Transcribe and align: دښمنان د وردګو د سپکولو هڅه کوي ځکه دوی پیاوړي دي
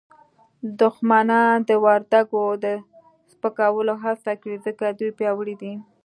دښمنان 0.81 1.55
د 1.67 1.71
وردګو 1.83 2.45
د 2.63 2.65
سپکولو 3.31 3.93
هڅه 4.03 4.31
کوي 4.41 4.57
ځکه 4.65 4.83
دوی 4.99 5.11
پیاوړي 5.19 5.55
دي 5.61 5.73